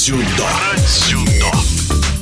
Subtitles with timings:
[0.00, 1.52] Про дзюдо.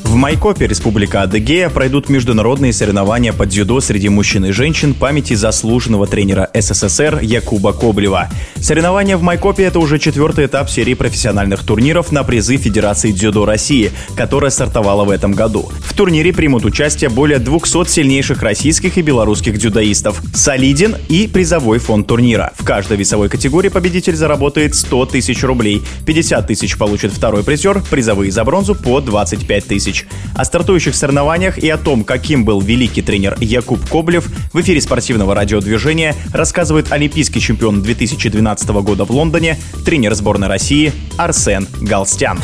[0.02, 6.08] В Майкопе, Республика Адыгея, пройдут международные соревнования по дзюдо среди мужчин и женщин памяти заслуженного
[6.08, 8.28] тренера СССР Якуба Коблева.
[8.60, 13.92] Соревнования в Майкопе– это уже четвертый этап серии профессиональных турниров на призы Федерации дзюдо России,
[14.16, 15.70] которая стартовала в этом году.
[15.80, 20.20] В турнире примут участие более 200 сильнейших российских и белорусских дзюдоистов.
[20.34, 22.52] Солиден и призовой фонд турнира.
[22.58, 28.32] В каждой весовой категории победитель заработает 100 тысяч рублей, 50 тысяч получит второй призер, призовые
[28.32, 30.06] за бронзу по 25 тысяч.
[30.34, 35.34] О стартующих соревнованиях и о том, каким был великий тренер Якуб Коблев, в эфире спортивного
[35.34, 38.47] радиодвижения рассказывает олимпийский чемпион 2012
[38.82, 42.38] года в Лондоне, тренер сборной России Арсен Галстян.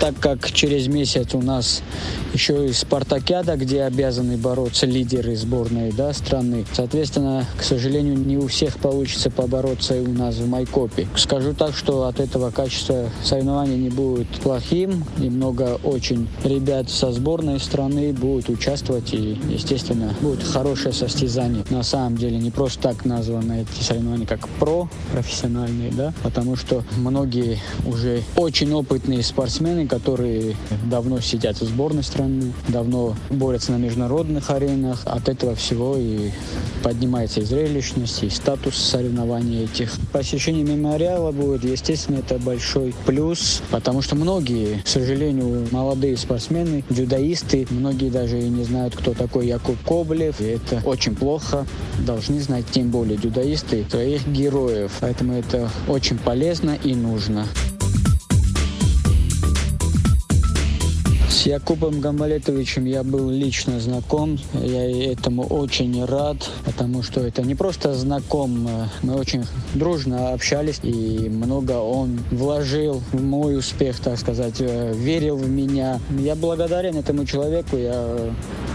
[0.00, 1.82] Так как через месяц у нас
[2.32, 6.64] еще и спартакиада, где обязаны бороться лидеры сборной да, страны.
[6.72, 11.08] Соответственно, к сожалению, не у всех получится побороться и у нас в Майкопе.
[11.16, 17.12] Скажу так, что от этого качества соревнования не будет плохим, и много очень ребят со
[17.12, 21.64] сборной страны будут участвовать, и, естественно, будет хорошее состязание.
[21.70, 24.88] На самом деле, не просто так названы эти соревнования, как про
[25.22, 30.56] профессиональные, да, потому что многие уже очень опытные спортсмены, которые
[30.90, 35.02] давно сидят в сборной страны, давно борются на международных аренах.
[35.04, 36.30] От этого всего и
[36.82, 39.92] поднимается и зрелищность, и статус соревнований этих.
[40.12, 47.66] Посещение мемориала будет, естественно, это большой плюс, потому что многие, к сожалению, молодые спортсмены, дзюдоисты,
[47.70, 51.66] многие даже и не знают, кто такой Якуб Коблев, и это очень плохо.
[52.06, 54.92] Должны знать, тем более дзюдоисты, своих героев.
[55.08, 57.46] Поэтому это очень полезно и нужно.
[61.30, 64.38] С Якубом Гамбалетовичем я был лично знаком.
[64.52, 68.68] Я этому очень рад, потому что это не просто знаком.
[69.00, 75.38] Мы очень дружно общались, и много он вложил в мой успех, так сказать, э, верил
[75.38, 76.00] в меня.
[76.18, 77.78] Я благодарен этому человеку.
[77.78, 78.30] Я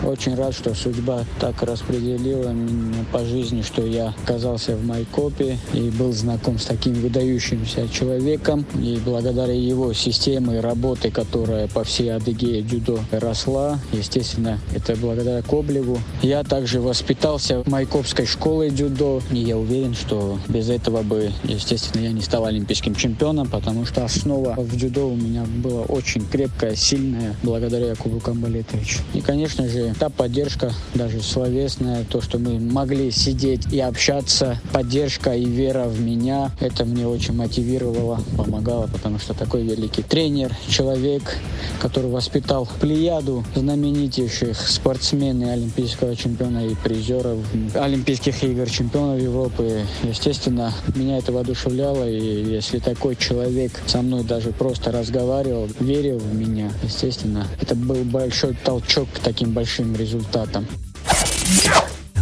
[0.05, 5.89] очень рад, что судьба так распределила меня по жизни, что я оказался в Майкопе и
[5.89, 8.65] был знаком с таким выдающимся человеком.
[8.79, 15.99] И благодаря его системе работы, которая по всей Адыгее дзюдо росла, естественно, это благодаря Коблеву.
[16.21, 22.03] Я также воспитался в Майкопской школе дзюдо, и я уверен, что без этого бы, естественно,
[22.03, 26.75] я не стал олимпийским чемпионом, потому что основа в дзюдо у меня была очень крепкая,
[26.75, 28.99] сильная, благодаря Якубу Камбалетовичу.
[29.13, 35.33] И, конечно же, та поддержка, даже словесная, то, что мы могли сидеть и общаться, поддержка
[35.35, 41.37] и вера в меня, это мне очень мотивировало, помогало, потому что такой великий тренер, человек,
[41.81, 47.39] который воспитал плеяду знаменитейших спортсменов, олимпийского чемпиона и призеров
[47.75, 49.85] Олимпийских игр, чемпионов Европы.
[50.03, 56.33] Естественно, меня это воодушевляло, и если такой человек со мной даже просто разговаривал, верил в
[56.33, 60.65] меня, естественно, это был большой толчок к таким большим хорошим результатом.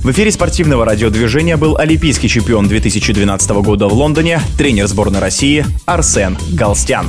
[0.03, 6.37] В эфире спортивного радиодвижения был олимпийский чемпион 2012 года в Лондоне, тренер сборной России Арсен
[6.53, 7.07] Галстян.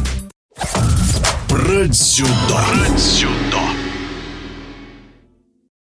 [1.49, 2.29] Про дзюдо.
[2.49, 3.62] Про дзюдо.